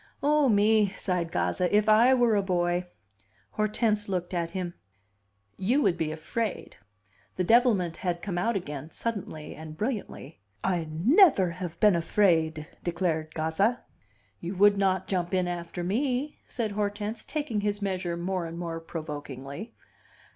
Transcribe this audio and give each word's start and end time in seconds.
"Oh, 0.23 0.49
me!" 0.49 0.89
sighed 0.97 1.31
Gazza. 1.31 1.71
"If 1.77 1.87
I 1.87 2.15
were 2.15 2.35
a 2.35 2.41
boy!" 2.41 2.87
Hortense 3.51 4.09
looked 4.09 4.33
at 4.33 4.49
him. 4.49 4.73
"You 5.57 5.83
would 5.83 5.95
be 5.95 6.11
afraid." 6.11 6.75
The 7.35 7.43
devilment 7.43 7.97
had 7.97 8.19
come 8.23 8.39
out 8.39 8.55
again, 8.55 8.89
suddenly 8.89 9.53
and 9.53 9.77
brilliantly: 9.77 10.39
"I 10.63 10.87
never 10.89 11.51
have 11.51 11.79
been 11.79 11.95
afraid!" 11.95 12.67
declared 12.83 13.35
Gazza. 13.35 13.81
"You 14.39 14.55
would 14.55 14.75
not 14.75 15.05
jump 15.05 15.35
in 15.35 15.47
after 15.47 15.83
me," 15.83 16.39
said 16.47 16.71
Hortense, 16.71 17.23
taking 17.23 17.61
his 17.61 17.79
measure 17.79 18.17
more 18.17 18.47
and 18.47 18.57
more 18.57 18.79
provokingly. 18.79 19.75